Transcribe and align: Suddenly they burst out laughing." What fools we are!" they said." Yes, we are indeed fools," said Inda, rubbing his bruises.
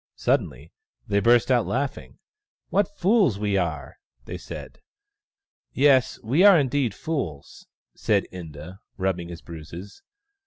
Suddenly 0.15 0.71
they 1.05 1.19
burst 1.19 1.51
out 1.51 1.67
laughing." 1.67 2.17
What 2.71 2.97
fools 2.97 3.37
we 3.37 3.55
are!" 3.55 3.99
they 4.25 4.35
said." 4.39 4.79
Yes, 5.73 6.17
we 6.23 6.43
are 6.43 6.57
indeed 6.57 6.95
fools," 6.95 7.67
said 7.93 8.25
Inda, 8.33 8.79
rubbing 8.97 9.29
his 9.29 9.43
bruises. 9.43 10.01